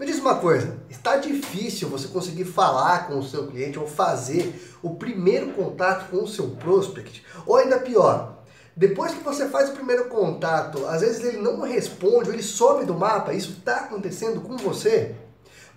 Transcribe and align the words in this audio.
Me 0.00 0.06
diz 0.06 0.18
uma 0.18 0.36
coisa, 0.36 0.78
está 0.88 1.18
difícil 1.18 1.86
você 1.86 2.08
conseguir 2.08 2.46
falar 2.46 3.06
com 3.06 3.18
o 3.18 3.22
seu 3.22 3.48
cliente 3.48 3.78
ou 3.78 3.86
fazer 3.86 4.78
o 4.82 4.94
primeiro 4.94 5.52
contato 5.52 6.08
com 6.08 6.24
o 6.24 6.26
seu 6.26 6.52
prospect? 6.52 7.22
Ou 7.44 7.56
ainda 7.56 7.78
pior, 7.78 8.42
depois 8.74 9.12
que 9.12 9.22
você 9.22 9.50
faz 9.50 9.68
o 9.68 9.74
primeiro 9.74 10.06
contato, 10.06 10.86
às 10.86 11.02
vezes 11.02 11.22
ele 11.22 11.42
não 11.42 11.60
responde 11.60 12.30
ou 12.30 12.32
ele 12.34 12.42
some 12.42 12.86
do 12.86 12.94
mapa, 12.94 13.34
isso 13.34 13.56
está 13.58 13.80
acontecendo 13.80 14.40
com 14.40 14.56
você? 14.56 15.14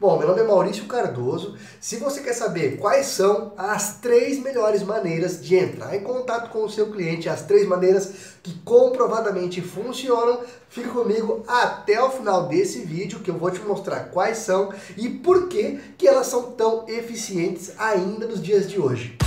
Bom, 0.04 0.18
meu 0.20 0.28
nome 0.28 0.42
é 0.42 0.44
Maurício 0.44 0.84
Cardoso. 0.84 1.56
Se 1.80 1.96
você 1.96 2.20
quer 2.20 2.34
saber 2.34 2.76
quais 2.76 3.06
são 3.06 3.54
as 3.56 4.02
três 4.02 4.38
melhores 4.38 4.84
maneiras 4.84 5.42
de 5.42 5.56
entrar 5.56 5.96
em 5.96 6.02
contato 6.02 6.50
com 6.50 6.66
o 6.66 6.70
seu 6.70 6.92
cliente, 6.92 7.30
as 7.30 7.44
três 7.44 7.66
maneiras 7.66 8.12
que 8.44 8.54
comprovadamente 8.66 9.62
funcionam, 9.62 10.42
fica 10.68 10.90
comigo 10.90 11.46
até 11.48 12.04
o 12.04 12.10
final 12.10 12.50
desse 12.50 12.80
vídeo 12.80 13.22
que 13.22 13.32
eu 13.32 13.38
vou 13.38 13.50
te 13.50 13.62
mostrar 13.62 14.10
quais 14.10 14.40
são 14.40 14.74
e 14.98 15.08
por 15.08 15.48
que, 15.48 15.80
que 15.98 16.06
elas 16.06 16.28
são 16.28 16.52
tão 16.52 16.84
eficientes 16.90 17.72
ainda 17.78 18.28
nos 18.28 18.44
dias 18.44 18.70
de 18.70 18.82
hoje. 18.82 19.23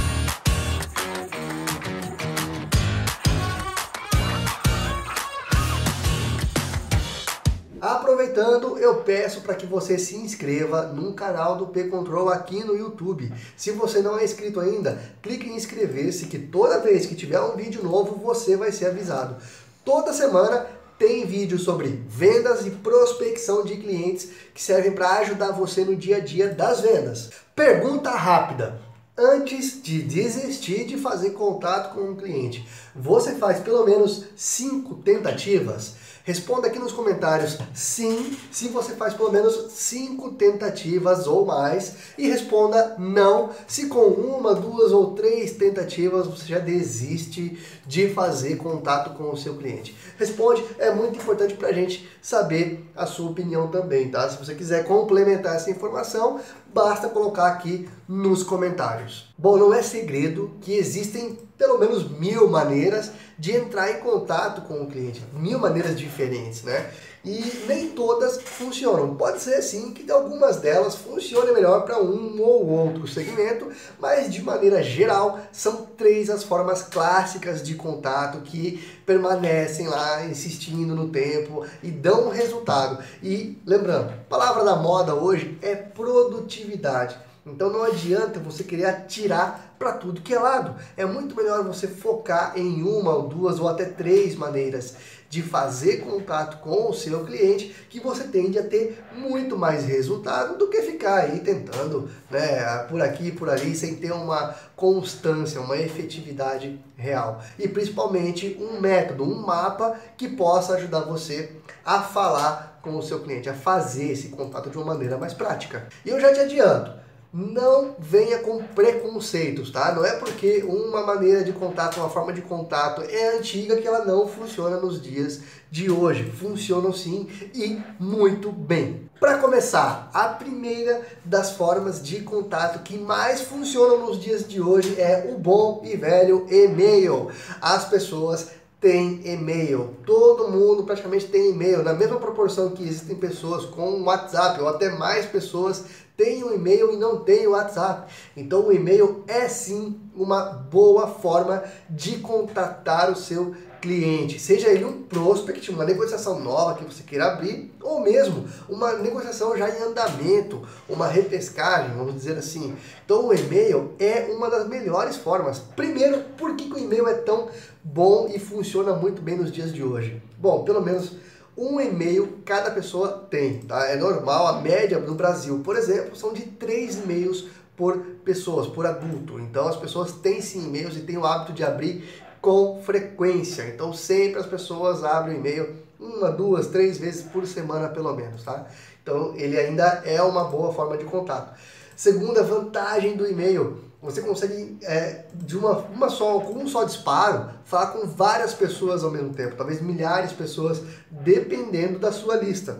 Aproveitando, 8.36 8.76
eu 8.76 8.96
peço 8.96 9.40
para 9.40 9.54
que 9.54 9.64
você 9.64 9.98
se 9.98 10.14
inscreva 10.14 10.82
no 10.88 11.14
canal 11.14 11.56
do 11.56 11.68
P-Control 11.68 12.28
aqui 12.28 12.62
no 12.62 12.76
YouTube. 12.76 13.32
Se 13.56 13.70
você 13.70 14.02
não 14.02 14.18
é 14.18 14.24
inscrito 14.24 14.60
ainda, 14.60 15.00
clique 15.22 15.48
em 15.48 15.56
inscrever-se 15.56 16.26
que 16.26 16.38
toda 16.38 16.80
vez 16.80 17.06
que 17.06 17.14
tiver 17.14 17.40
um 17.40 17.56
vídeo 17.56 17.82
novo, 17.82 18.14
você 18.16 18.54
vai 18.54 18.70
ser 18.70 18.88
avisado. 18.88 19.36
Toda 19.82 20.12
semana 20.12 20.66
tem 20.98 21.24
vídeo 21.24 21.58
sobre 21.58 21.88
vendas 22.06 22.66
e 22.66 22.70
prospecção 22.70 23.64
de 23.64 23.78
clientes 23.78 24.28
que 24.52 24.62
servem 24.62 24.92
para 24.92 25.18
ajudar 25.20 25.52
você 25.52 25.82
no 25.82 25.96
dia 25.96 26.18
a 26.18 26.20
dia 26.20 26.50
das 26.50 26.82
vendas. 26.82 27.30
Pergunta 27.54 28.10
rápida. 28.10 28.78
Antes 29.16 29.82
de 29.82 30.02
desistir 30.02 30.84
de 30.84 30.98
fazer 30.98 31.30
contato 31.30 31.94
com 31.94 32.02
um 32.02 32.16
cliente, 32.16 32.68
você 32.94 33.36
faz 33.36 33.60
pelo 33.60 33.86
menos 33.86 34.26
cinco 34.36 34.96
tentativas? 34.96 35.94
Responda 36.26 36.66
aqui 36.66 36.80
nos 36.80 36.90
comentários 36.90 37.56
sim, 37.72 38.36
se 38.50 38.66
você 38.66 38.96
faz 38.96 39.14
pelo 39.14 39.30
menos 39.30 39.70
cinco 39.70 40.32
tentativas 40.32 41.24
ou 41.28 41.46
mais. 41.46 41.94
E 42.18 42.26
responda 42.26 42.96
não, 42.98 43.50
se 43.68 43.86
com 43.86 44.06
uma, 44.08 44.52
duas 44.52 44.90
ou 44.90 45.14
três 45.14 45.52
tentativas 45.52 46.26
você 46.26 46.46
já 46.46 46.58
desiste 46.58 47.56
de 47.86 48.08
fazer 48.08 48.56
contato 48.56 49.16
com 49.16 49.30
o 49.30 49.36
seu 49.36 49.56
cliente. 49.56 49.96
Responde, 50.18 50.64
é 50.80 50.92
muito 50.92 51.16
importante 51.16 51.54
para 51.54 51.68
a 51.68 51.72
gente 51.72 52.10
saber 52.20 52.84
a 52.96 53.06
sua 53.06 53.30
opinião 53.30 53.68
também, 53.68 54.08
tá? 54.10 54.28
Se 54.28 54.36
você 54.36 54.56
quiser 54.56 54.84
complementar 54.84 55.54
essa 55.54 55.70
informação, 55.70 56.40
basta 56.76 57.08
colocar 57.08 57.46
aqui 57.46 57.88
nos 58.06 58.42
comentários. 58.42 59.32
Bom, 59.38 59.56
não 59.56 59.72
é 59.72 59.82
segredo 59.82 60.58
que 60.60 60.74
existem 60.74 61.38
pelo 61.56 61.78
menos 61.78 62.10
mil 62.18 62.50
maneiras 62.50 63.12
de 63.38 63.52
entrar 63.52 63.90
em 63.90 64.00
contato 64.00 64.60
com 64.68 64.82
o 64.82 64.86
cliente, 64.86 65.24
mil 65.32 65.58
maneiras 65.58 65.98
diferentes, 65.98 66.62
né? 66.64 66.90
E 67.26 67.64
nem 67.66 67.90
todas 67.90 68.40
funcionam. 68.40 69.16
Pode 69.16 69.42
ser 69.42 69.60
sim 69.60 69.92
que 69.92 70.08
algumas 70.08 70.58
delas 70.58 70.94
funcionem 70.94 71.52
melhor 71.52 71.82
para 71.82 72.00
um 72.00 72.40
ou 72.40 72.64
outro 72.68 73.08
segmento, 73.08 73.68
mas 73.98 74.32
de 74.32 74.40
maneira 74.40 74.80
geral 74.80 75.40
são 75.50 75.86
três 75.96 76.30
as 76.30 76.44
formas 76.44 76.82
clássicas 76.82 77.64
de 77.64 77.74
contato 77.74 78.42
que 78.42 78.78
permanecem 79.04 79.88
lá 79.88 80.24
insistindo 80.24 80.94
no 80.94 81.08
tempo 81.08 81.66
e 81.82 81.90
dão 81.90 82.28
resultado. 82.28 83.02
E 83.20 83.58
lembrando, 83.66 84.12
palavra 84.28 84.62
da 84.62 84.76
moda 84.76 85.16
hoje 85.16 85.58
é 85.60 85.74
produtividade. 85.74 87.25
Então 87.46 87.70
não 87.70 87.84
adianta 87.84 88.40
você 88.40 88.64
querer 88.64 88.86
atirar 88.86 89.76
para 89.78 89.92
tudo 89.92 90.20
que 90.20 90.34
é 90.34 90.38
lado. 90.38 90.74
É 90.96 91.04
muito 91.04 91.36
melhor 91.36 91.62
você 91.62 91.86
focar 91.86 92.54
em 92.56 92.82
uma 92.82 93.14
ou 93.14 93.28
duas 93.28 93.60
ou 93.60 93.68
até 93.68 93.84
três 93.84 94.34
maneiras 94.34 94.96
de 95.28 95.42
fazer 95.42 95.98
contato 95.98 96.58
com 96.58 96.88
o 96.88 96.94
seu 96.94 97.24
cliente 97.24 97.74
que 97.90 98.00
você 98.00 98.24
tende 98.24 98.58
a 98.58 98.62
ter 98.62 99.02
muito 99.14 99.56
mais 99.56 99.84
resultado 99.84 100.56
do 100.56 100.68
que 100.68 100.82
ficar 100.82 101.16
aí 101.16 101.40
tentando, 101.40 102.08
né, 102.30 102.84
por 102.88 103.00
aqui 103.02 103.32
por 103.32 103.50
ali 103.50 103.74
sem 103.74 103.96
ter 103.96 104.12
uma 104.12 104.54
constância, 104.74 105.60
uma 105.60 105.76
efetividade 105.76 106.80
real. 106.96 107.42
E 107.58 107.68
principalmente 107.68 108.56
um 108.60 108.80
método, 108.80 109.24
um 109.24 109.44
mapa 109.44 109.96
que 110.16 110.28
possa 110.28 110.74
ajudar 110.74 111.00
você 111.00 111.52
a 111.84 112.02
falar 112.02 112.80
com 112.82 112.96
o 112.96 113.02
seu 113.02 113.20
cliente, 113.20 113.48
a 113.48 113.54
fazer 113.54 114.12
esse 114.12 114.28
contato 114.28 114.70
de 114.70 114.76
uma 114.76 114.86
maneira 114.86 115.18
mais 115.18 115.34
prática. 115.34 115.88
E 116.04 116.08
eu 116.08 116.20
já 116.20 116.32
te 116.32 116.40
adianto, 116.40 117.05
não 117.36 117.94
venha 117.98 118.38
com 118.38 118.62
preconceitos, 118.62 119.70
tá? 119.70 119.94
Não 119.94 120.06
é 120.06 120.12
porque 120.12 120.64
uma 120.66 121.04
maneira 121.04 121.44
de 121.44 121.52
contato, 121.52 121.98
uma 121.98 122.08
forma 122.08 122.32
de 122.32 122.40
contato 122.40 123.02
é 123.02 123.36
antiga 123.36 123.76
que 123.76 123.86
ela 123.86 124.06
não 124.06 124.26
funciona 124.26 124.78
nos 124.78 125.02
dias 125.02 125.42
de 125.70 125.90
hoje. 125.90 126.24
Funcionam 126.30 126.94
sim 126.94 127.28
e 127.54 127.78
muito 128.00 128.50
bem. 128.50 129.10
Para 129.20 129.36
começar, 129.36 130.10
a 130.14 130.28
primeira 130.28 131.02
das 131.24 131.52
formas 131.52 132.02
de 132.02 132.20
contato 132.22 132.82
que 132.82 132.96
mais 132.96 133.42
funcionam 133.42 134.06
nos 134.06 134.18
dias 134.18 134.48
de 134.48 134.60
hoje 134.60 134.98
é 134.98 135.30
o 135.30 135.38
bom 135.38 135.82
e 135.84 135.94
velho 135.94 136.46
e-mail. 136.50 137.30
As 137.60 137.84
pessoas 137.84 138.48
tem 138.80 139.20
e-mail. 139.24 139.96
Todo 140.04 140.48
mundo 140.48 140.84
praticamente 140.84 141.26
tem 141.26 141.50
e-mail. 141.50 141.82
Na 141.82 141.94
mesma 141.94 142.18
proporção 142.18 142.70
que 142.70 142.82
existem 142.82 143.16
pessoas 143.16 143.64
com 143.64 144.02
WhatsApp 144.02 144.60
ou 144.60 144.68
até 144.68 144.90
mais 144.90 145.26
pessoas 145.26 145.84
tem 146.16 146.42
um 146.42 146.54
e-mail 146.54 146.92
e 146.92 146.96
não 146.96 147.18
tem 147.18 147.46
o 147.46 147.50
WhatsApp. 147.50 148.10
Então 148.36 148.66
o 148.66 148.72
e-mail 148.72 149.22
é 149.28 149.48
sim 149.48 150.00
uma 150.14 150.44
boa 150.44 151.06
forma 151.06 151.62
de 151.90 152.18
contatar 152.18 153.10
o 153.10 153.16
seu 153.16 153.54
cliente, 153.80 154.38
seja 154.38 154.68
ele 154.68 154.84
um 154.84 155.02
prospect, 155.02 155.70
uma 155.70 155.84
negociação 155.84 156.40
nova 156.40 156.74
que 156.74 156.84
você 156.84 157.02
queira 157.02 157.26
abrir, 157.32 157.72
ou 157.82 158.00
mesmo 158.00 158.46
uma 158.68 158.94
negociação 158.94 159.56
já 159.56 159.68
em 159.68 159.82
andamento, 159.82 160.62
uma 160.88 161.06
repescagem, 161.06 161.96
vamos 161.96 162.14
dizer 162.14 162.36
assim. 162.36 162.74
Então 163.04 163.26
o 163.26 163.34
e-mail 163.34 163.94
é 163.98 164.28
uma 164.30 164.50
das 164.50 164.66
melhores 164.66 165.16
formas. 165.16 165.58
Primeiro, 165.58 166.22
por 166.36 166.56
que, 166.56 166.68
que 166.68 166.74
o 166.74 166.78
e-mail 166.78 167.06
é 167.08 167.14
tão 167.14 167.48
bom 167.82 168.28
e 168.32 168.38
funciona 168.38 168.94
muito 168.94 169.22
bem 169.22 169.36
nos 169.36 169.52
dias 169.52 169.72
de 169.72 169.82
hoje? 169.82 170.20
Bom, 170.38 170.64
pelo 170.64 170.80
menos 170.80 171.12
um 171.56 171.80
e-mail 171.80 172.38
cada 172.44 172.70
pessoa 172.70 173.26
tem, 173.30 173.60
tá? 173.60 173.88
É 173.88 173.96
normal, 173.96 174.46
a 174.46 174.60
média 174.60 174.98
no 174.98 175.14
Brasil, 175.14 175.60
por 175.64 175.76
exemplo, 175.76 176.14
são 176.14 176.32
de 176.32 176.42
três 176.42 176.96
e-mails 176.96 177.46
por 177.76 177.98
pessoas, 178.24 178.66
por 178.66 178.86
adulto. 178.86 179.38
Então 179.38 179.68
as 179.68 179.76
pessoas 179.76 180.12
têm 180.12 180.40
sim 180.40 180.66
e-mails 180.66 180.96
e 180.96 181.00
têm 181.00 181.16
o 181.16 181.24
hábito 181.24 181.52
de 181.52 181.62
abrir 181.62 182.04
com 182.46 182.80
frequência. 182.80 183.64
Então 183.66 183.92
sempre 183.92 184.38
as 184.38 184.46
pessoas 184.46 185.02
abrem 185.02 185.34
o 185.34 185.40
e-mail 185.40 185.74
uma, 185.98 186.30
duas, 186.30 186.68
três 186.68 186.96
vezes 186.96 187.22
por 187.22 187.44
semana 187.44 187.88
pelo 187.88 188.14
menos, 188.14 188.44
tá? 188.44 188.68
Então 189.02 189.34
ele 189.34 189.58
ainda 189.58 190.02
é 190.04 190.22
uma 190.22 190.44
boa 190.44 190.72
forma 190.72 190.96
de 190.96 191.04
contato. 191.06 191.58
Segunda 191.96 192.44
vantagem 192.44 193.16
do 193.16 193.26
e-mail, 193.26 193.78
você 194.00 194.22
consegue, 194.22 194.78
é, 194.82 195.24
de 195.34 195.58
uma, 195.58 195.78
uma 195.92 196.08
só, 196.08 196.38
com 196.38 196.52
um 196.60 196.68
só 196.68 196.84
disparo, 196.84 197.50
falar 197.64 197.88
com 197.88 198.06
várias 198.06 198.54
pessoas 198.54 199.02
ao 199.02 199.10
mesmo 199.10 199.34
tempo, 199.34 199.56
talvez 199.56 199.80
milhares 199.80 200.30
de 200.30 200.36
pessoas, 200.36 200.80
dependendo 201.10 201.98
da 201.98 202.12
sua 202.12 202.36
lista. 202.36 202.78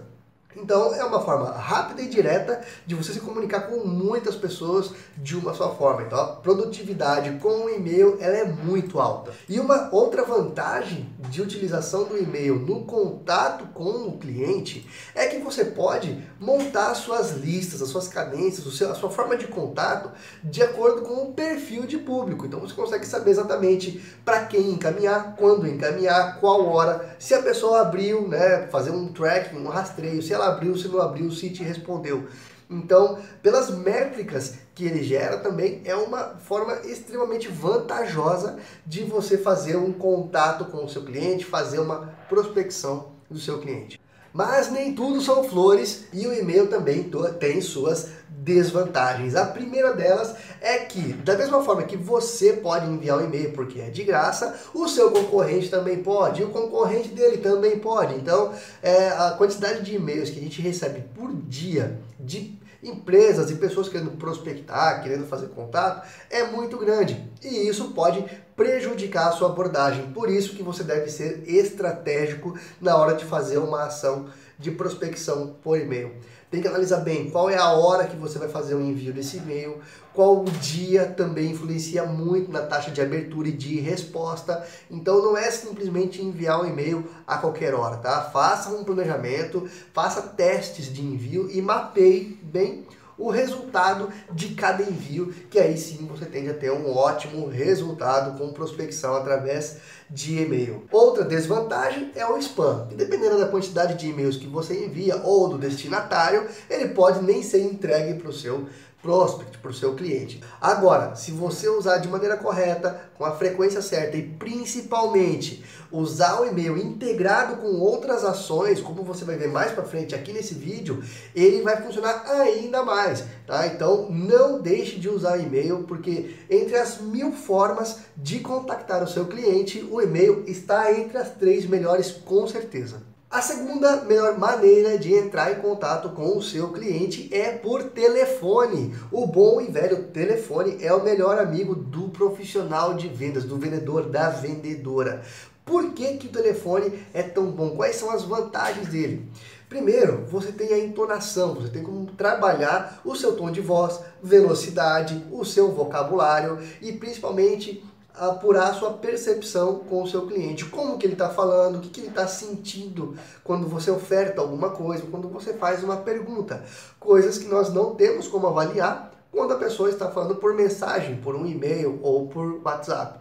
Então 0.56 0.94
é 0.94 1.04
uma 1.04 1.20
forma 1.20 1.50
rápida 1.52 2.02
e 2.02 2.08
direta 2.08 2.62
de 2.86 2.94
você 2.94 3.12
se 3.12 3.20
comunicar 3.20 3.62
com 3.62 3.86
muitas 3.86 4.34
pessoas 4.34 4.90
de 5.16 5.36
uma 5.36 5.52
só 5.54 5.74
forma. 5.76 6.02
Então 6.02 6.18
a 6.18 6.26
produtividade 6.28 7.38
com 7.38 7.66
o 7.66 7.70
e-mail 7.70 8.16
ela 8.20 8.36
é 8.36 8.44
muito 8.44 8.98
alta. 8.98 9.32
E 9.48 9.60
uma 9.60 9.90
outra 9.92 10.24
vantagem 10.24 11.08
de 11.28 11.42
utilização 11.42 12.04
do 12.04 12.16
e-mail 12.16 12.58
no 12.58 12.84
contato 12.84 13.66
com 13.74 14.08
o 14.08 14.18
cliente 14.18 14.88
é 15.14 15.26
que 15.26 15.38
você 15.38 15.64
pode 15.64 16.24
montar 16.40 16.94
suas 16.94 17.32
listas, 17.32 17.82
as 17.82 17.88
suas 17.88 18.08
cadências, 18.08 18.82
a 18.82 18.94
sua 18.94 19.10
forma 19.10 19.36
de 19.36 19.46
contato 19.46 20.10
de 20.42 20.62
acordo 20.62 21.02
com 21.02 21.24
o 21.24 21.32
perfil 21.32 21.86
de 21.86 21.98
público. 21.98 22.46
Então 22.46 22.60
você 22.60 22.74
consegue 22.74 23.06
saber 23.06 23.30
exatamente 23.30 24.02
para 24.24 24.46
quem 24.46 24.70
encaminhar, 24.70 25.36
quando 25.36 25.68
encaminhar, 25.68 26.38
qual 26.40 26.66
hora, 26.66 27.16
se 27.18 27.34
a 27.34 27.42
pessoa 27.42 27.82
abriu, 27.82 28.26
né, 28.28 28.66
fazer 28.70 28.90
um 28.90 29.12
tracking, 29.12 29.56
um 29.56 29.68
rastreio, 29.68 30.22
se 30.22 30.32
abriu, 30.46 30.76
se 30.76 30.88
não 30.88 31.00
abriu, 31.00 31.30
se 31.30 31.50
te 31.50 31.62
respondeu. 31.62 32.26
Então, 32.68 33.20
pelas 33.42 33.70
métricas 33.70 34.54
que 34.74 34.84
ele 34.84 35.02
gera 35.02 35.38
também 35.38 35.80
é 35.84 35.94
uma 35.94 36.36
forma 36.36 36.74
extremamente 36.84 37.48
vantajosa 37.48 38.58
de 38.84 39.04
você 39.04 39.38
fazer 39.38 39.76
um 39.76 39.92
contato 39.92 40.64
com 40.66 40.84
o 40.84 40.88
seu 40.88 41.04
cliente, 41.04 41.44
fazer 41.44 41.78
uma 41.78 42.14
prospecção 42.28 43.12
do 43.30 43.38
seu 43.38 43.60
cliente. 43.60 44.00
Mas 44.36 44.70
nem 44.70 44.92
tudo 44.92 45.22
são 45.22 45.44
flores 45.44 46.04
e 46.12 46.26
o 46.26 46.32
e-mail 46.34 46.66
também 46.66 47.10
tem 47.40 47.62
suas 47.62 48.08
desvantagens. 48.28 49.34
A 49.34 49.46
primeira 49.46 49.94
delas 49.94 50.36
é 50.60 50.80
que, 50.80 51.14
da 51.14 51.38
mesma 51.38 51.64
forma 51.64 51.84
que 51.84 51.96
você 51.96 52.52
pode 52.52 52.84
enviar 52.86 53.18
um 53.18 53.24
e-mail 53.24 53.52
porque 53.52 53.80
é 53.80 53.88
de 53.88 54.04
graça, 54.04 54.54
o 54.74 54.86
seu 54.88 55.10
concorrente 55.10 55.70
também 55.70 56.02
pode, 56.02 56.42
e 56.42 56.44
o 56.44 56.50
concorrente 56.50 57.08
dele 57.08 57.38
também 57.38 57.78
pode. 57.78 58.14
Então, 58.14 58.52
é, 58.82 59.08
a 59.08 59.30
quantidade 59.38 59.82
de 59.82 59.96
e-mails 59.96 60.28
que 60.28 60.38
a 60.38 60.42
gente 60.42 60.60
recebe 60.60 61.02
por 61.14 61.34
dia 61.34 61.98
de 62.20 62.58
empresas 62.88 63.50
e 63.50 63.56
pessoas 63.56 63.88
querendo 63.88 64.12
prospectar, 64.12 65.02
querendo 65.02 65.26
fazer 65.26 65.48
contato, 65.48 66.06
é 66.30 66.44
muito 66.44 66.76
grande. 66.78 67.28
E 67.42 67.68
isso 67.68 67.92
pode 67.92 68.24
prejudicar 68.54 69.28
a 69.28 69.32
sua 69.32 69.50
abordagem. 69.50 70.12
Por 70.12 70.30
isso 70.30 70.54
que 70.54 70.62
você 70.62 70.82
deve 70.82 71.10
ser 71.10 71.42
estratégico 71.46 72.58
na 72.80 72.96
hora 72.96 73.14
de 73.14 73.24
fazer 73.24 73.58
uma 73.58 73.84
ação 73.84 74.28
de 74.58 74.70
prospecção 74.70 75.56
por 75.62 75.78
e-mail. 75.78 76.14
Tem 76.56 76.62
que 76.62 76.68
analisar 76.68 77.00
bem 77.00 77.28
qual 77.28 77.50
é 77.50 77.58
a 77.58 77.68
hora 77.72 78.06
que 78.06 78.16
você 78.16 78.38
vai 78.38 78.48
fazer 78.48 78.74
o 78.74 78.80
envio 78.80 79.12
desse 79.12 79.36
e-mail, 79.36 79.78
qual 80.14 80.40
o 80.40 80.44
dia 80.44 81.04
também 81.04 81.50
influencia 81.50 82.06
muito 82.06 82.50
na 82.50 82.62
taxa 82.62 82.90
de 82.90 82.98
abertura 82.98 83.48
e 83.48 83.52
de 83.52 83.78
resposta. 83.78 84.66
Então 84.90 85.20
não 85.20 85.36
é 85.36 85.50
simplesmente 85.50 86.22
enviar 86.22 86.62
um 86.62 86.66
e-mail 86.66 87.06
a 87.26 87.36
qualquer 87.36 87.74
hora, 87.74 87.98
tá? 87.98 88.22
Faça 88.32 88.70
um 88.70 88.84
planejamento, 88.84 89.68
faça 89.92 90.22
testes 90.22 90.90
de 90.90 91.02
envio 91.02 91.50
e 91.50 91.60
mapeie 91.60 92.40
bem 92.42 92.86
o 93.18 93.30
resultado 93.30 94.10
de 94.32 94.50
cada 94.54 94.82
envio, 94.82 95.32
que 95.50 95.58
aí 95.58 95.76
sim 95.76 96.06
você 96.06 96.26
tende 96.26 96.50
a 96.50 96.54
ter 96.54 96.70
um 96.70 96.94
ótimo 96.94 97.48
resultado 97.48 98.38
com 98.38 98.52
prospecção 98.52 99.14
através 99.14 99.78
de 100.08 100.42
e-mail. 100.42 100.84
Outra 100.90 101.24
desvantagem 101.24 102.12
é 102.14 102.26
o 102.26 102.38
spam, 102.38 102.86
que 102.88 102.94
dependendo 102.94 103.38
da 103.38 103.48
quantidade 103.48 103.94
de 103.94 104.08
e-mails 104.08 104.36
que 104.36 104.46
você 104.46 104.84
envia 104.84 105.16
ou 105.24 105.48
do 105.48 105.58
destinatário, 105.58 106.46
ele 106.68 106.88
pode 106.88 107.22
nem 107.24 107.42
ser 107.42 107.62
entregue 107.62 108.20
para 108.20 108.30
o 108.30 108.32
seu 108.32 108.66
prospect, 109.02 109.58
para 109.58 109.70
o 109.70 109.74
seu 109.74 109.94
cliente. 109.94 110.42
Agora, 110.60 111.14
se 111.14 111.30
você 111.30 111.68
usar 111.68 111.98
de 111.98 112.08
maneira 112.08 112.36
correta, 112.36 113.00
com 113.16 113.24
a 113.24 113.36
frequência 113.36 113.80
certa 113.80 114.16
e 114.16 114.22
principalmente 114.22 115.64
usar 115.90 116.40
o 116.40 116.46
e-mail 116.46 116.76
integrado 116.76 117.56
com 117.56 117.78
outras 117.78 118.24
ações, 118.24 118.80
como 118.80 119.02
você 119.02 119.24
vai 119.24 119.36
ver 119.36 119.48
mais 119.48 119.72
para 119.72 119.84
frente 119.84 120.14
aqui 120.14 120.32
nesse 120.32 120.54
vídeo, 120.54 121.02
ele 121.34 121.62
vai 121.62 121.80
funcionar 121.82 122.24
ainda 122.26 122.82
mais, 122.82 123.24
tá? 123.46 123.66
Então 123.66 124.10
não 124.10 124.60
deixe 124.60 124.98
de 124.98 125.08
usar 125.08 125.38
e-mail, 125.38 125.84
porque 125.84 126.36
entre 126.50 126.76
as 126.76 127.00
mil 127.00 127.32
formas 127.32 127.98
de 128.16 128.40
contactar 128.40 129.02
o 129.02 129.08
seu 129.08 129.26
cliente, 129.26 129.86
o 129.90 130.00
e-mail 130.00 130.44
está 130.46 130.92
entre 130.92 131.18
as 131.18 131.30
três 131.30 131.66
melhores 131.66 132.10
com 132.10 132.46
certeza. 132.46 133.02
A 133.28 133.42
segunda 133.42 134.02
melhor 134.02 134.38
maneira 134.38 134.96
de 134.96 135.12
entrar 135.12 135.50
em 135.52 135.60
contato 135.60 136.10
com 136.10 136.38
o 136.38 136.42
seu 136.42 136.68
cliente 136.68 137.28
é 137.34 137.50
por 137.50 137.82
telefone. 137.90 138.94
O 139.10 139.26
bom 139.26 139.60
e 139.60 139.66
velho 139.66 140.04
telefone 140.04 140.78
é 140.80 140.92
o 140.94 141.02
melhor 141.02 141.36
amigo 141.36 141.74
do 141.74 142.08
profissional 142.08 142.94
de 142.94 143.08
vendas, 143.08 143.44
do 143.44 143.58
vendedor, 143.58 144.08
da 144.08 144.30
vendedora. 144.30 145.22
Por 145.66 145.92
que, 145.94 146.16
que 146.16 146.28
o 146.28 146.30
telefone 146.30 147.04
é 147.12 147.24
tão 147.24 147.50
bom? 147.50 147.70
Quais 147.70 147.96
são 147.96 148.12
as 148.12 148.22
vantagens 148.22 148.86
dele? 148.86 149.28
Primeiro, 149.68 150.24
você 150.30 150.52
tem 150.52 150.72
a 150.72 150.78
entonação, 150.78 151.54
você 151.54 151.68
tem 151.68 151.82
como 151.82 152.06
trabalhar 152.12 153.00
o 153.04 153.16
seu 153.16 153.36
tom 153.36 153.50
de 153.50 153.60
voz, 153.60 153.98
velocidade, 154.22 155.26
o 155.32 155.44
seu 155.44 155.72
vocabulário 155.72 156.60
e 156.80 156.92
principalmente 156.92 157.84
apurar 158.14 158.70
a 158.70 158.74
sua 158.74 158.92
percepção 158.92 159.80
com 159.80 160.04
o 160.04 160.08
seu 160.08 160.28
cliente. 160.28 160.64
Como 160.66 160.96
que 160.96 161.04
ele 161.04 161.14
está 161.14 161.30
falando, 161.30 161.78
o 161.78 161.80
que, 161.80 161.88
que 161.88 162.00
ele 162.00 162.08
está 162.10 162.28
sentindo 162.28 163.16
quando 163.42 163.66
você 163.66 163.90
oferta 163.90 164.40
alguma 164.40 164.70
coisa, 164.70 165.04
quando 165.10 165.28
você 165.28 165.52
faz 165.52 165.82
uma 165.82 165.96
pergunta. 165.96 166.62
Coisas 167.00 167.38
que 167.38 167.48
nós 167.48 167.74
não 167.74 167.96
temos 167.96 168.28
como 168.28 168.46
avaliar 168.46 169.15
quando 169.30 169.52
a 169.52 169.58
pessoa 169.58 169.90
está 169.90 170.10
falando 170.10 170.36
por 170.36 170.54
mensagem, 170.54 171.16
por 171.16 171.34
um 171.34 171.46
e-mail 171.46 171.98
ou 172.02 172.28
por 172.28 172.60
WhatsApp. 172.64 173.20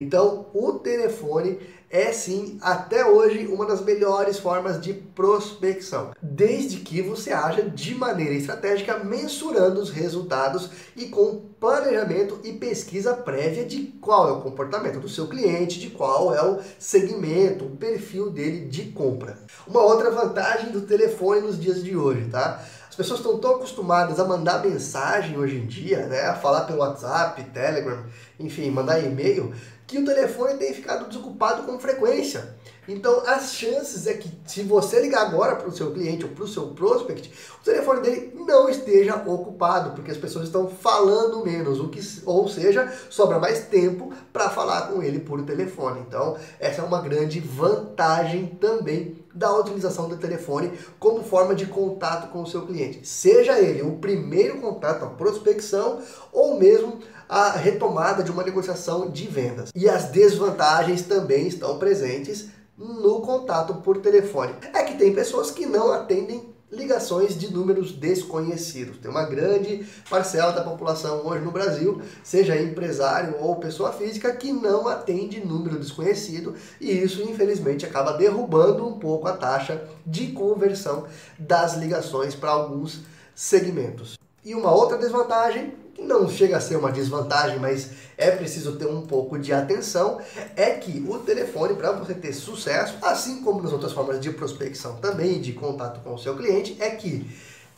Então, 0.00 0.46
o 0.52 0.72
telefone 0.74 1.58
é 1.88 2.12
sim, 2.12 2.58
até 2.60 3.06
hoje, 3.06 3.46
uma 3.46 3.64
das 3.64 3.80
melhores 3.80 4.38
formas 4.38 4.80
de 4.80 4.92
prospecção, 4.92 6.10
desde 6.20 6.78
que 6.78 7.00
você 7.00 7.32
haja 7.32 7.62
de 7.62 7.94
maneira 7.94 8.34
estratégica, 8.34 8.98
mensurando 8.98 9.80
os 9.80 9.90
resultados 9.90 10.68
e 10.96 11.06
com 11.06 11.42
planejamento 11.60 12.40
e 12.42 12.52
pesquisa 12.54 13.14
prévia 13.14 13.64
de 13.64 13.84
qual 14.00 14.28
é 14.28 14.32
o 14.32 14.40
comportamento 14.40 14.98
do 14.98 15.08
seu 15.08 15.28
cliente, 15.28 15.78
de 15.78 15.90
qual 15.90 16.34
é 16.34 16.42
o 16.42 16.58
segmento, 16.78 17.64
o 17.64 17.76
perfil 17.76 18.30
dele 18.30 18.66
de 18.66 18.90
compra. 18.90 19.38
Uma 19.66 19.82
outra 19.82 20.10
vantagem 20.10 20.72
do 20.72 20.82
telefone 20.82 21.42
nos 21.42 21.58
dias 21.58 21.82
de 21.82 21.96
hoje, 21.96 22.28
tá? 22.28 22.62
As 22.96 23.04
pessoas 23.04 23.20
estão 23.20 23.38
tão 23.38 23.56
acostumadas 23.56 24.18
a 24.18 24.24
mandar 24.24 24.64
mensagem 24.64 25.36
hoje 25.36 25.56
em 25.56 25.66
dia, 25.66 26.06
né? 26.06 26.22
A 26.22 26.34
falar 26.34 26.62
pelo 26.62 26.78
WhatsApp, 26.78 27.44
Telegram, 27.52 28.02
enfim, 28.40 28.70
mandar 28.70 28.98
e-mail, 29.00 29.52
que 29.86 29.98
o 29.98 30.04
telefone 30.04 30.58
tem 30.58 30.74
ficado 30.74 31.08
desocupado 31.08 31.62
com 31.62 31.78
frequência. 31.78 32.56
Então, 32.88 33.22
as 33.26 33.52
chances 33.52 34.06
é 34.06 34.14
que 34.14 34.30
se 34.46 34.62
você 34.62 35.00
ligar 35.00 35.26
agora 35.26 35.56
para 35.56 35.68
o 35.68 35.72
seu 35.72 35.90
cliente 35.90 36.24
ou 36.24 36.30
para 36.30 36.44
o 36.44 36.48
seu 36.48 36.68
prospect, 36.68 37.32
o 37.60 37.64
telefone 37.64 38.00
dele 38.00 38.32
não 38.46 38.68
esteja 38.68 39.16
ocupado, 39.16 39.90
porque 39.90 40.12
as 40.12 40.16
pessoas 40.16 40.46
estão 40.46 40.68
falando 40.68 41.44
menos, 41.44 41.80
o 41.80 41.88
que, 41.88 42.00
ou 42.24 42.48
seja, 42.48 42.92
sobra 43.10 43.40
mais 43.40 43.66
tempo 43.66 44.12
para 44.32 44.50
falar 44.50 44.82
com 44.82 45.02
ele 45.02 45.18
por 45.18 45.42
telefone. 45.42 46.04
Então, 46.06 46.36
essa 46.60 46.80
é 46.80 46.84
uma 46.84 47.00
grande 47.00 47.40
vantagem 47.40 48.46
também 48.60 49.24
da 49.34 49.54
utilização 49.54 50.08
do 50.08 50.16
telefone 50.16 50.72
como 50.98 51.22
forma 51.22 51.54
de 51.54 51.66
contato 51.66 52.30
com 52.30 52.42
o 52.42 52.46
seu 52.46 52.62
cliente. 52.64 53.06
Seja 53.06 53.58
ele 53.58 53.82
o 53.82 53.96
primeiro 53.96 54.60
contato, 54.60 55.04
a 55.04 55.08
prospecção, 55.08 56.00
ou 56.32 56.58
mesmo 56.58 57.00
a 57.28 57.50
retomada 57.50 58.22
de 58.22 58.30
uma 58.30 58.42
negociação 58.42 59.10
de 59.10 59.26
vendas. 59.26 59.70
E 59.74 59.88
as 59.88 60.06
desvantagens 60.06 61.02
também 61.02 61.46
estão 61.46 61.78
presentes 61.78 62.48
no 62.76 63.20
contato 63.20 63.74
por 63.76 63.98
telefone. 63.98 64.54
É 64.72 64.82
que 64.82 64.96
tem 64.96 65.14
pessoas 65.14 65.50
que 65.50 65.66
não 65.66 65.92
atendem 65.92 66.54
ligações 66.70 67.38
de 67.38 67.52
números 67.52 67.92
desconhecidos. 67.92 68.98
Tem 68.98 69.10
uma 69.10 69.24
grande 69.24 69.86
parcela 70.10 70.52
da 70.52 70.62
população 70.62 71.24
hoje 71.24 71.44
no 71.44 71.52
Brasil, 71.52 72.02
seja 72.24 72.60
empresário 72.60 73.36
ou 73.40 73.56
pessoa 73.56 73.92
física, 73.92 74.34
que 74.34 74.52
não 74.52 74.88
atende 74.88 75.44
número 75.44 75.78
desconhecido 75.78 76.54
e 76.80 76.90
isso, 76.90 77.22
infelizmente, 77.22 77.86
acaba 77.86 78.12
derrubando 78.12 78.86
um 78.86 78.98
pouco 78.98 79.28
a 79.28 79.36
taxa 79.36 79.84
de 80.04 80.32
conversão 80.32 81.06
das 81.38 81.76
ligações 81.76 82.34
para 82.34 82.50
alguns 82.50 83.02
segmentos. 83.34 84.18
E 84.46 84.54
uma 84.54 84.72
outra 84.72 84.96
desvantagem 84.96 85.72
que 85.92 86.02
não 86.02 86.28
chega 86.28 86.56
a 86.56 86.60
ser 86.60 86.76
uma 86.76 86.92
desvantagem, 86.92 87.58
mas 87.58 87.90
é 88.16 88.30
preciso 88.30 88.76
ter 88.76 88.86
um 88.86 89.04
pouco 89.04 89.36
de 89.36 89.52
atenção, 89.52 90.20
é 90.54 90.70
que 90.70 91.04
o 91.08 91.18
telefone, 91.18 91.74
para 91.74 91.90
você 91.90 92.14
ter 92.14 92.32
sucesso, 92.32 92.94
assim 93.02 93.42
como 93.42 93.60
nas 93.60 93.72
outras 93.72 93.90
formas 93.90 94.20
de 94.20 94.30
prospecção 94.30 94.98
também, 94.98 95.40
de 95.40 95.52
contato 95.52 95.98
com 95.98 96.14
o 96.14 96.18
seu 96.18 96.36
cliente, 96.36 96.76
é 96.78 96.90
que 96.90 97.28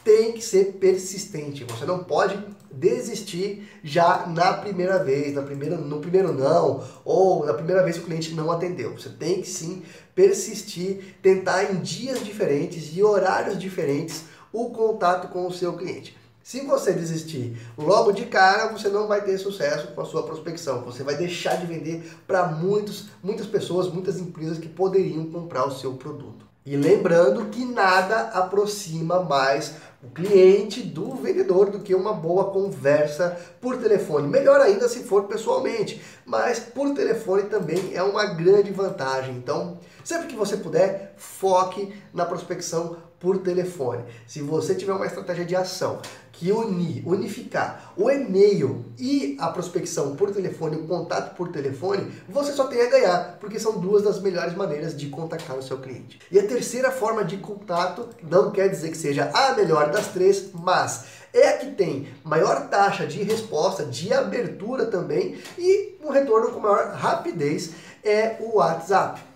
tem 0.05 0.33
que 0.33 0.43
ser 0.43 0.75
persistente. 0.75 1.65
Você 1.65 1.87
não 1.87 2.05
pode 2.05 2.39
desistir 2.71 3.67
já 3.83 4.27
na 4.27 4.53
primeira 4.53 5.03
vez, 5.03 5.35
na 5.35 5.41
primeira, 5.41 5.79
no 5.79 6.01
primeiro 6.01 6.35
não, 6.35 6.85
ou 7.03 7.47
na 7.47 7.55
primeira 7.55 7.83
vez 7.83 7.97
o 7.97 8.03
cliente 8.03 8.35
não 8.35 8.51
atendeu. 8.51 8.93
Você 8.93 9.09
tem 9.09 9.41
que 9.41 9.49
sim 9.49 9.83
persistir, 10.15 11.17
tentar 11.23 11.73
em 11.73 11.77
dias 11.77 12.23
diferentes 12.23 12.95
e 12.95 13.03
horários 13.03 13.59
diferentes 13.59 14.25
o 14.53 14.69
contato 14.69 15.29
com 15.29 15.47
o 15.47 15.53
seu 15.53 15.73
cliente. 15.73 16.18
Se 16.49 16.63
você 16.63 16.95
desistir 16.95 17.59
logo 17.77 18.11
de 18.11 18.25
cara, 18.25 18.73
você 18.73 18.89
não 18.89 19.07
vai 19.07 19.23
ter 19.23 19.37
sucesso 19.37 19.89
com 19.89 20.01
a 20.01 20.05
sua 20.07 20.23
prospecção. 20.23 20.83
Você 20.83 21.03
vai 21.03 21.15
deixar 21.15 21.57
de 21.57 21.67
vender 21.67 22.11
para 22.27 22.47
muitos, 22.47 23.09
muitas 23.23 23.47
pessoas, 23.47 23.93
muitas 23.93 24.19
empresas 24.19 24.57
que 24.57 24.67
poderiam 24.67 25.27
comprar 25.27 25.67
o 25.67 25.71
seu 25.71 25.93
produto. 25.93 26.47
E 26.65 26.75
lembrando 26.75 27.51
que 27.51 27.67
nada 27.67 28.31
aproxima 28.31 29.23
mais 29.23 29.75
o 30.03 30.09
cliente 30.09 30.81
do 30.81 31.17
vendedor 31.17 31.69
do 31.71 31.81
que 31.81 31.95
uma 31.95 32.15
boa 32.15 32.47
conversa 32.47 33.39
por 33.61 33.77
telefone. 33.77 34.27
Melhor 34.27 34.59
ainda 34.59 34.89
se 34.89 35.01
for 35.01 35.25
pessoalmente, 35.25 36.01
mas 36.25 36.59
por 36.59 36.95
telefone 36.95 37.43
também 37.43 37.95
é 37.95 38.03
uma 38.03 38.25
grande 38.25 38.71
vantagem. 38.71 39.37
Então, 39.37 39.79
sempre 40.03 40.29
que 40.29 40.37
você 40.37 40.57
puder, 40.57 41.13
foque 41.19 41.93
na 42.15 42.25
prospecção 42.25 42.97
por 43.21 43.39
telefone. 43.39 44.05
Se 44.27 44.41
você 44.41 44.75
tiver 44.75 44.93
uma 44.93 45.07
estratégia 45.07 45.45
de 45.45 45.57
ação 45.57 46.01
que 46.33 46.53
unir, 46.53 47.03
unificar 47.05 47.93
o 47.97 48.09
e-mail 48.09 48.85
e 48.97 49.37
a 49.41 49.49
prospecção 49.49 50.15
por 50.15 50.31
telefone, 50.31 50.77
o 50.77 50.87
contato 50.87 51.35
por 51.35 51.49
telefone, 51.49 52.13
você 52.29 52.53
só 52.53 52.69
tem 52.69 52.81
a 52.81 52.89
ganhar, 52.89 53.39
porque 53.41 53.59
são 53.59 53.81
duas 53.81 54.05
das 54.05 54.21
melhores 54.21 54.55
maneiras 54.55 54.97
de 54.97 55.09
contactar 55.09 55.57
o 55.57 55.63
seu 55.63 55.79
cliente. 55.79 56.21
E 56.31 56.39
a 56.39 56.47
terceira 56.47 56.93
forma 56.93 57.25
de 57.25 57.39
contato 57.39 58.09
não 58.23 58.53
quer 58.53 58.69
dizer 58.69 58.91
que 58.91 58.97
seja 58.97 59.31
a 59.35 59.55
melhor 59.55 59.91
das 59.91 60.09
três, 60.09 60.51
mas 60.53 61.07
é 61.33 61.49
a 61.49 61.59
que 61.59 61.73
tem 61.73 62.07
maior 62.23 62.69
taxa 62.69 63.05
de 63.05 63.23
resposta, 63.25 63.85
de 63.85 64.13
abertura 64.13 64.87
também 64.87 65.39
e 65.59 65.97
um 66.03 66.11
retorno 66.11 66.53
com 66.53 66.61
maior 66.61 66.93
rapidez 66.93 67.73
é 68.05 68.37
o 68.41 68.59
WhatsApp. 68.59 69.28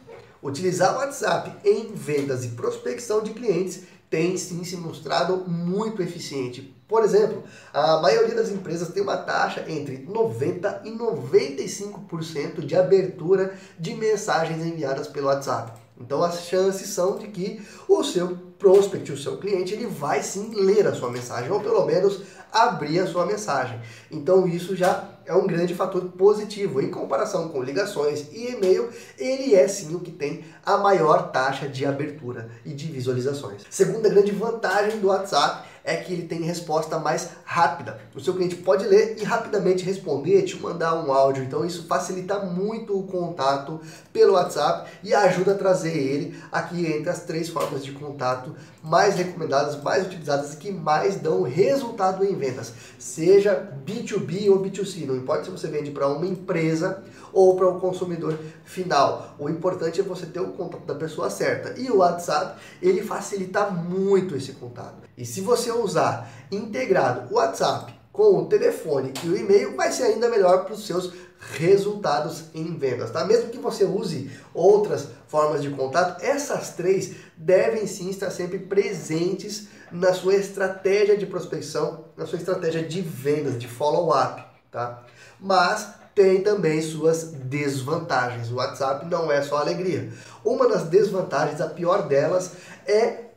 Utilizar 0.43 0.95
o 0.95 0.99
WhatsApp 0.99 1.53
em 1.65 1.95
vendas 1.95 2.45
e 2.45 2.49
prospecção 2.49 3.23
de 3.23 3.33
clientes 3.33 3.85
tem 4.11 4.37
sim 4.37 4.65
se 4.65 4.77
mostrado 4.77 5.45
muito 5.49 6.03
eficiente. 6.03 6.75
Por 6.89 7.05
exemplo, 7.05 7.45
a 7.73 8.01
maioria 8.03 8.35
das 8.35 8.51
empresas 8.51 8.89
tem 8.89 9.03
uma 9.03 9.17
taxa 9.17 9.65
entre 9.69 10.05
90% 10.05 10.81
e 10.85 10.91
95% 10.91 12.67
de 12.67 12.77
abertura 12.77 13.55
de 13.79 13.95
mensagens 13.95 14.67
enviadas 14.67 15.07
pelo 15.07 15.29
WhatsApp. 15.29 15.81
Então 15.99 16.23
as 16.23 16.43
chances 16.43 16.89
são 16.89 17.17
de 17.17 17.29
que 17.29 17.63
o 17.89 18.03
seu 18.03 18.37
prospect, 18.59 19.13
o 19.13 19.17
seu 19.17 19.39
cliente, 19.39 19.73
ele 19.73 19.87
vai 19.87 20.23
sim 20.23 20.53
ler 20.55 20.87
a 20.87 20.95
sua 20.95 21.11
mensagem, 21.11 21.51
ou 21.51 21.61
pelo 21.61 21.87
menos 21.87 22.21
abrir 22.53 22.99
a 22.99 23.07
sua 23.07 23.25
mensagem. 23.25 23.81
Então 24.11 24.47
isso 24.47 24.77
já 24.77 25.09
é 25.33 25.37
um 25.37 25.47
grande 25.47 25.75
fator 25.75 26.03
positivo. 26.17 26.81
Em 26.81 26.91
comparação 26.91 27.49
com 27.49 27.63
ligações 27.63 28.27
e 28.33 28.53
e-mail, 28.53 28.91
ele 29.19 29.55
é 29.55 29.67
sim 29.67 29.95
o 29.95 30.01
que 30.01 30.11
tem 30.11 30.45
a 30.65 30.77
maior 30.77 31.31
taxa 31.33 31.69
de 31.69 31.87
abertura 31.87 32.51
e 32.65 32.73
de 32.73 32.87
visualizações. 32.87 33.63
Segunda 33.71 34.09
grande 34.09 34.31
vantagem 34.31 35.01
do 35.01 35.09
WhatsApp 35.09 35.72
é 35.85 35.97
que 35.97 36.13
ele 36.13 36.27
tem 36.27 36.43
resposta 36.43 36.99
mais 36.99 37.31
rápida. 37.45 38.01
O 38.15 38.21
seu 38.21 38.35
cliente 38.35 38.57
pode 38.57 38.87
ler 38.87 39.17
e 39.19 39.25
rapidamente 39.25 39.85
responder, 39.85 40.43
te 40.43 40.57
mandar 40.59 40.95
um 40.95 41.13
áudio. 41.13 41.43
Então 41.43 41.65
isso 41.65 41.87
facilita 41.87 42.39
muito 42.41 42.99
o 42.99 43.05
contato 43.05 43.81
pelo 44.13 44.35
WhatsApp 44.35 44.91
e 45.03 45.15
ajuda 45.15 45.53
a 45.53 45.59
trazer 45.59 45.97
ele 45.97 46.37
aqui 46.51 46.87
entre 46.87 47.11
as 47.11 47.21
três 47.21 47.49
formas 47.49 47.85
de 47.85 47.93
contato 47.93 48.55
mais 48.83 49.17
recomendadas, 49.17 49.81
mais 49.83 50.07
utilizadas 50.07 50.55
e 50.55 50.57
que 50.57 50.73
mais 50.73 51.17
dão 51.17 51.43
resultado 51.43 52.25
em 52.25 52.35
vendas. 52.35 52.73
Seja 52.99 53.73
B2B 53.87 54.51
ou 54.51 54.61
B2C, 54.61 55.07
não 55.07 55.17
importa 55.17 55.45
se 55.45 55.51
você 55.51 55.69
vende 55.69 55.91
para 55.91 56.09
uma 56.09 56.27
empresa 56.27 57.03
ou 57.33 57.57
para 57.57 57.69
o 57.69 57.81
consumidor 57.81 58.39
final. 58.65 59.35
O 59.39 59.49
importante 59.49 60.01
é 60.01 60.05
você 60.05 60.27
ter 60.27 60.41
o 60.41 60.49
contato 60.49 60.85
da 60.85 60.95
pessoa 60.95 61.31
certa. 61.31 61.81
E 61.81 61.91
o 61.91 61.99
WhatsApp, 61.99 62.61
ele 62.81 63.03
facilita 63.03 63.71
muito 63.71 64.37
esse 64.37 64.53
contato. 64.53 65.03
E 65.17 65.25
se 65.25 65.41
você 65.41 65.71
usar 65.81 66.31
integrado 66.51 67.33
o 67.33 67.37
WhatsApp 67.37 67.95
com 68.13 68.39
o 68.39 68.47
telefone 68.47 69.13
e 69.25 69.29
o 69.29 69.37
e-mail, 69.37 69.75
vai 69.75 69.91
ser 69.91 70.05
ainda 70.05 70.29
melhor 70.29 70.65
para 70.65 70.75
os 70.75 70.87
seus 70.87 71.13
resultados 71.59 72.45
em 72.55 72.77
vendas, 72.77 73.11
tá? 73.11 73.25
Mesmo 73.25 73.51
que 73.51 73.59
você 73.59 73.85
use 73.85 74.31
outras 74.55 75.09
formas 75.27 75.63
de 75.63 75.71
contato, 75.71 76.23
essas 76.23 76.71
três 76.71 77.15
devem 77.37 77.87
sim 77.87 78.11
estar 78.11 78.31
sempre 78.31 78.59
presentes 78.59 79.69
na 79.91 80.13
sua 80.13 80.35
estratégia 80.35 81.17
de 81.17 81.27
prospecção, 81.27 82.05
na 82.17 82.27
sua 82.27 82.39
estratégia 82.39 82.83
de 82.83 83.01
vendas, 83.01 83.59
de 83.59 83.67
follow-up, 83.67 84.45
tá? 84.71 85.03
Mas 85.41 85.89
tem 86.15 86.43
também 86.43 86.81
suas 86.81 87.25
desvantagens. 87.25 88.51
O 88.51 88.57
WhatsApp 88.57 89.07
não 89.07 89.33
é 89.33 89.43
só 89.43 89.57
alegria. 89.57 90.13
Uma 90.45 90.69
das 90.69 90.85
desvantagens, 90.85 91.61
a 91.61 91.69
pior 91.69 92.07
delas, 92.07 92.53
é 92.87 93.32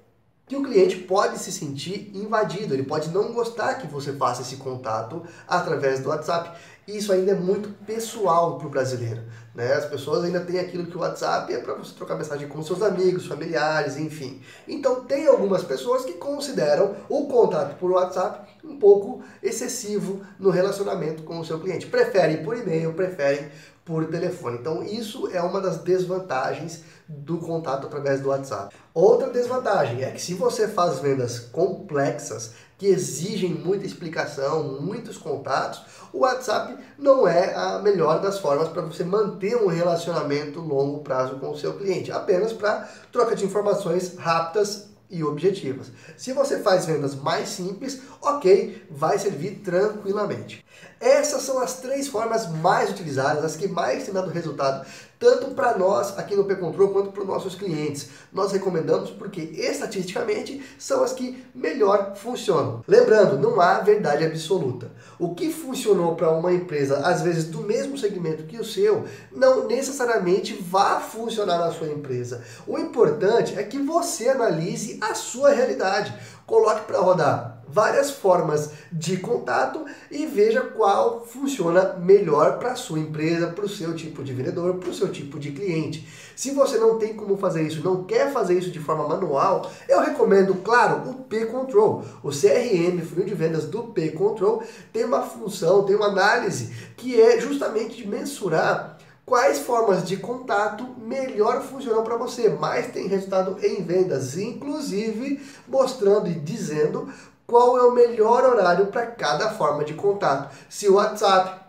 que 0.47 0.55
o 0.55 0.63
cliente 0.63 0.97
pode 0.97 1.39
se 1.39 1.51
sentir 1.51 2.11
invadido, 2.13 2.73
ele 2.73 2.83
pode 2.83 3.09
não 3.09 3.33
gostar 3.33 3.75
que 3.75 3.87
você 3.87 4.13
faça 4.13 4.43
esse 4.43 4.57
contato 4.57 5.23
através 5.47 6.01
do 6.01 6.09
WhatsApp. 6.09 6.55
Isso 6.87 7.11
ainda 7.11 7.31
é 7.31 7.35
muito 7.35 7.69
pessoal 7.85 8.57
para 8.57 8.67
o 8.67 8.69
brasileiro. 8.69 9.21
Né? 9.55 9.73
As 9.73 9.85
pessoas 9.85 10.23
ainda 10.23 10.41
têm 10.41 10.59
aquilo 10.59 10.85
que 10.85 10.97
o 10.97 10.99
WhatsApp 10.99 11.51
é 11.53 11.57
para 11.59 11.73
você 11.73 11.93
trocar 11.95 12.15
mensagem 12.15 12.47
com 12.47 12.61
seus 12.61 12.81
amigos, 12.81 13.25
familiares, 13.25 13.97
enfim. 13.97 14.41
Então 14.67 15.03
tem 15.05 15.27
algumas 15.27 15.63
pessoas 15.63 16.05
que 16.05 16.13
consideram 16.13 16.95
o 17.09 17.25
contato 17.25 17.77
por 17.77 17.91
WhatsApp 17.91 18.47
um 18.63 18.77
pouco 18.77 19.23
excessivo 19.41 20.21
no 20.37 20.49
relacionamento 20.49 21.23
com 21.23 21.39
o 21.39 21.45
seu 21.45 21.59
cliente. 21.59 21.87
Preferem 21.87 22.43
por 22.43 22.57
e-mail, 22.57 22.93
preferem 22.93 23.49
por 23.85 24.05
telefone. 24.07 24.57
Então 24.57 24.83
isso 24.83 25.29
é 25.31 25.41
uma 25.41 25.61
das 25.61 25.77
desvantagens 25.77 26.83
do 27.07 27.37
contato 27.37 27.85
através 27.85 28.19
do 28.19 28.29
WhatsApp. 28.29 28.75
Outra 28.93 29.29
desvantagem 29.29 30.03
é 30.03 30.11
que 30.11 30.21
se 30.21 30.33
você 30.33 30.67
faz 30.67 30.99
vendas 30.99 31.39
complexas, 31.39 32.53
que 32.77 32.87
exigem 32.87 33.53
muita 33.53 33.85
explicação, 33.85 34.79
muitos 34.81 35.17
contatos, 35.17 35.81
o 36.11 36.19
WhatsApp 36.19 36.77
não 36.97 37.27
é 37.27 37.53
a 37.55 37.79
melhor 37.79 38.21
das 38.21 38.39
formas 38.39 38.67
para 38.69 38.81
você 38.81 39.03
manter 39.03 39.55
um 39.55 39.67
relacionamento 39.67 40.59
longo 40.59 40.99
prazo 40.99 41.35
com 41.35 41.51
o 41.51 41.57
seu 41.57 41.73
cliente, 41.77 42.11
apenas 42.11 42.51
para 42.51 42.89
troca 43.11 43.35
de 43.35 43.45
informações 43.45 44.15
rápidas 44.17 44.89
e 45.09 45.23
objetivas. 45.23 45.91
Se 46.17 46.33
você 46.33 46.59
faz 46.59 46.85
vendas 46.85 47.15
mais 47.15 47.49
simples, 47.49 48.01
ok, 48.21 48.85
vai 48.89 49.17
servir 49.19 49.61
tranquilamente. 49.63 50.65
Essas 50.99 51.43
são 51.43 51.59
as 51.59 51.79
três 51.79 52.07
formas 52.07 52.49
mais 52.49 52.89
utilizadas, 52.89 53.43
as 53.43 53.55
que 53.55 53.67
mais 53.67 54.03
têm 54.03 54.13
dado 54.13 54.31
resultado, 54.31 54.85
tanto 55.19 55.51
para 55.51 55.77
nós 55.77 56.17
aqui 56.17 56.35
no 56.35 56.45
P-Control 56.45 56.89
quanto 56.89 57.11
para 57.11 57.21
os 57.21 57.27
nossos 57.27 57.55
clientes. 57.55 58.09
Nós 58.31 58.51
recomendamos 58.51 59.11
porque 59.11 59.41
estatisticamente 59.41 60.63
são 60.77 61.03
as 61.03 61.13
que 61.13 61.43
melhor 61.53 62.15
funcionam. 62.15 62.83
Lembrando, 62.87 63.37
não 63.37 63.59
há 63.61 63.79
verdade 63.79 64.25
absoluta. 64.25 64.91
O 65.17 65.33
que 65.33 65.51
funcionou 65.51 66.15
para 66.15 66.31
uma 66.31 66.53
empresa, 66.53 66.97
às 66.99 67.21
vezes 67.21 67.45
do 67.45 67.61
mesmo 67.61 67.97
segmento 67.97 68.43
que 68.43 68.57
o 68.57 68.65
seu, 68.65 69.05
não 69.31 69.67
necessariamente 69.67 70.53
vai 70.53 71.01
funcionar 71.01 71.57
na 71.59 71.71
sua 71.71 71.87
empresa. 71.87 72.43
O 72.67 72.77
importante 72.77 73.57
é 73.57 73.63
que 73.63 73.79
você 73.79 74.29
analise 74.29 74.97
a 75.01 75.13
sua 75.13 75.51
realidade. 75.51 76.13
Coloque 76.45 76.85
para 76.85 76.99
rodar 76.99 77.55
várias 77.67 78.11
formas 78.11 78.71
de 78.91 79.17
contato 79.17 79.83
e 80.09 80.25
veja 80.25 80.61
qual 80.61 81.25
funciona 81.25 81.95
melhor 81.95 82.57
para 82.57 82.75
sua 82.75 82.99
empresa, 82.99 83.47
para 83.47 83.65
o 83.65 83.69
seu 83.69 83.93
tipo 83.95 84.23
de 84.23 84.33
vendedor, 84.33 84.75
para 84.75 84.89
o 84.89 84.93
seu 84.93 85.11
tipo 85.11 85.37
de 85.39 85.51
cliente. 85.51 86.07
Se 86.35 86.51
você 86.51 86.77
não 86.77 86.97
tem 86.97 87.13
como 87.13 87.37
fazer 87.37 87.63
isso, 87.63 87.83
não 87.83 88.03
quer 88.03 88.31
fazer 88.31 88.57
isso 88.57 88.71
de 88.71 88.79
forma 88.79 89.07
manual, 89.07 89.69
eu 89.89 89.99
recomendo, 89.99 90.53
claro, 90.63 91.09
o 91.09 91.13
P-Control. 91.23 92.03
O 92.23 92.29
CRM, 92.29 93.01
funil 93.01 93.25
de 93.25 93.33
vendas 93.33 93.65
do 93.65 93.83
P-Control, 93.83 94.63
tem 94.93 95.03
uma 95.03 95.23
função, 95.23 95.83
tem 95.83 95.95
uma 95.95 96.07
análise 96.07 96.73
que 96.95 97.19
é 97.19 97.39
justamente 97.41 97.97
de 97.97 98.07
mensurar 98.07 98.94
quais 99.25 99.59
formas 99.59 100.07
de 100.07 100.17
contato 100.17 100.85
melhor 100.97 101.61
funcionam 101.61 102.03
para 102.03 102.17
você, 102.17 102.49
mais 102.49 102.91
tem 102.91 103.07
resultado 103.07 103.57
em 103.65 103.83
vendas, 103.83 104.37
inclusive 104.37 105.43
mostrando 105.67 106.27
e 106.27 106.35
dizendo 106.35 107.11
qual 107.47 107.77
é 107.77 107.83
o 107.83 107.93
melhor 107.93 108.43
horário 108.43 108.87
para 108.87 109.07
cada 109.07 109.51
forma 109.51 109.83
de 109.83 109.93
contato. 109.93 110.55
Se 110.69 110.87
o 110.87 110.95
WhatsApp, 110.95 111.65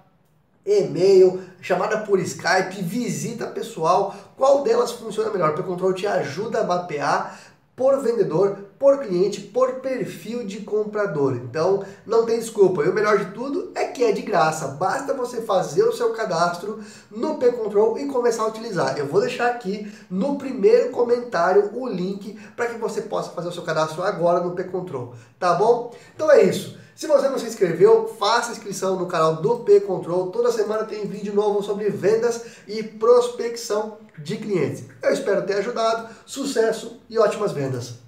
e-mail, 0.64 1.42
chamada 1.60 1.98
por 1.98 2.18
Skype, 2.18 2.82
visita 2.82 3.46
pessoal, 3.46 4.14
qual 4.36 4.62
delas 4.62 4.92
funciona 4.92 5.30
melhor? 5.30 5.58
O 5.58 5.62
Control 5.62 5.92
te 5.92 6.06
ajuda 6.06 6.60
a 6.60 6.64
mapear 6.64 7.38
por 7.76 8.00
vendedor, 8.00 8.56
por 8.78 9.00
cliente, 9.00 9.42
por 9.42 9.74
perfil 9.80 10.46
de 10.46 10.60
comprador. 10.60 11.36
Então, 11.36 11.84
não 12.06 12.24
tem 12.24 12.38
desculpa. 12.38 12.82
E 12.82 12.88
o 12.88 12.94
melhor 12.94 13.18
de 13.18 13.32
tudo 13.32 13.70
é 13.74 13.84
que 13.84 14.02
é 14.02 14.12
de 14.12 14.22
graça. 14.22 14.68
Basta 14.68 15.12
você 15.12 15.42
fazer 15.42 15.82
o 15.82 15.92
seu 15.92 16.14
cadastro 16.14 16.80
no 17.10 17.36
P-Control 17.36 17.98
e 17.98 18.06
começar 18.06 18.44
a 18.44 18.48
utilizar. 18.48 18.98
Eu 18.98 19.06
vou 19.06 19.20
deixar 19.20 19.48
aqui 19.48 19.92
no 20.08 20.36
primeiro 20.38 20.90
comentário 20.90 21.70
o 21.74 21.86
link 21.86 22.38
para 22.56 22.66
que 22.66 22.78
você 22.78 23.02
possa 23.02 23.30
fazer 23.30 23.48
o 23.48 23.52
seu 23.52 23.62
cadastro 23.62 24.02
agora 24.02 24.40
no 24.40 24.52
P-Control. 24.52 25.14
Tá 25.38 25.54
bom? 25.54 25.94
Então 26.14 26.32
é 26.32 26.42
isso. 26.42 26.85
Se 26.96 27.06
você 27.06 27.28
não 27.28 27.38
se 27.38 27.44
inscreveu, 27.44 28.08
faça 28.18 28.52
inscrição 28.52 28.96
no 28.96 29.04
canal 29.04 29.36
do 29.36 29.58
P-Control. 29.58 30.30
Toda 30.30 30.50
semana 30.50 30.84
tem 30.84 31.06
vídeo 31.06 31.34
novo 31.34 31.62
sobre 31.62 31.90
vendas 31.90 32.40
e 32.66 32.82
prospecção 32.82 33.98
de 34.18 34.38
clientes. 34.38 34.84
Eu 35.02 35.12
espero 35.12 35.44
ter 35.44 35.58
ajudado. 35.58 36.08
Sucesso 36.24 36.98
e 37.06 37.18
ótimas 37.18 37.52
vendas! 37.52 38.05